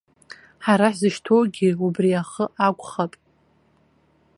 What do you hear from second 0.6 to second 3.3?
Ҳара ҳзышьҭоугьы убри ахы акәхап.